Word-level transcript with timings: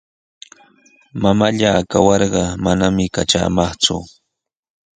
Mamallaa 1.21 1.81
kawarqa 1.91 2.43
manami 2.63 3.05
katramaqku. 3.15 3.95